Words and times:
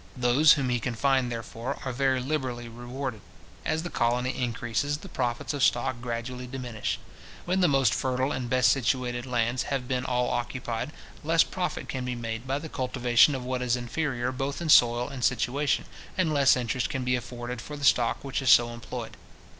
Those 0.17 0.53
whom 0.53 0.69
he 0.69 0.79
can 0.79 0.95
find, 0.95 1.31
therefore, 1.31 1.77
are 1.85 1.91
very 1.93 2.19
liberally 2.21 2.67
rewarded. 2.67 3.21
As 3.63 3.83
the 3.83 3.91
colony 3.91 4.31
increases, 4.35 4.97
the 4.97 5.09
profits 5.09 5.53
of 5.53 5.61
stock 5.61 6.01
gradually 6.01 6.47
diminish. 6.47 6.97
When 7.45 7.59
the 7.59 7.67
most 7.67 7.93
fertile 7.93 8.31
and 8.31 8.49
best 8.49 8.71
situated 8.71 9.27
lands 9.27 9.61
have 9.69 9.87
been 9.87 10.03
all 10.03 10.31
occupied, 10.31 10.91
less 11.23 11.43
profit 11.43 11.87
can 11.87 12.03
be 12.03 12.15
made 12.15 12.47
by 12.47 12.57
the 12.57 12.67
cultivation 12.67 13.35
of 13.35 13.45
what 13.45 13.61
is 13.61 13.75
inferior 13.75 14.31
both 14.31 14.59
in 14.59 14.69
soil 14.69 15.07
and 15.07 15.23
situation, 15.23 15.85
and 16.17 16.33
less 16.33 16.57
interest 16.57 16.89
can 16.89 17.03
be 17.05 17.15
afforded 17.15 17.61
for 17.61 17.77
the 17.77 17.85
stock 17.85 18.23
which 18.23 18.41
is 18.41 18.49
so 18.49 18.69
employed. 18.73 19.15